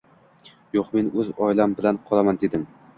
[0.79, 2.71] Yo`q, men o`z oilam bilan qolaman, dedim